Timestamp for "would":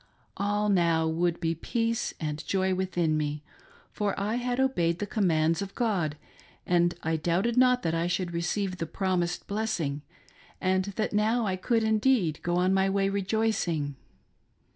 1.07-1.45